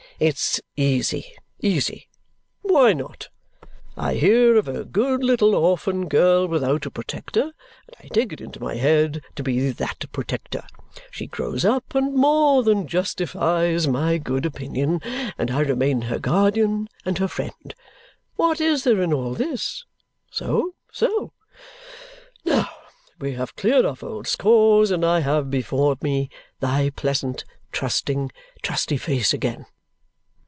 [0.19, 1.25] "It's easy,
[1.61, 2.07] easy.
[2.61, 3.29] Why not?
[3.97, 7.41] I hear of a good little orphan girl without a protector,
[7.87, 10.61] and I take it into my head to be that protector.
[11.09, 15.01] She grows up, and more than justifies my good opinion,
[15.39, 17.73] and I remain her guardian and her friend.
[18.35, 19.85] What is there in all this?
[20.29, 21.33] So, so!
[22.45, 22.69] Now,
[23.17, 26.29] we have cleared off old scores, and I have before me
[26.59, 28.31] thy pleasant, trusting,
[28.61, 29.65] trusty face again."